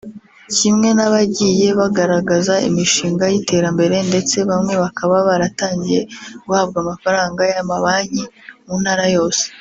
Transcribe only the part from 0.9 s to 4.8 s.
n’abagiye bagaragaza imishinga y’iterambere ndetse bamwe